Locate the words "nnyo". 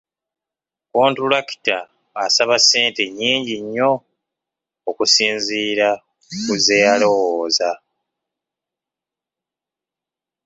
3.63-3.91